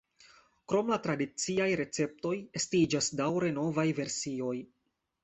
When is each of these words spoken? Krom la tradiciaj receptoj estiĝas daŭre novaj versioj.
Krom 0.71 0.87
la 0.93 0.97
tradiciaj 1.07 1.67
receptoj 1.81 2.31
estiĝas 2.61 3.11
daŭre 3.21 3.53
novaj 3.59 3.85
versioj. 4.01 4.57